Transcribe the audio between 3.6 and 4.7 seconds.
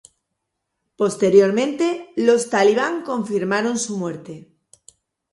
su muerte.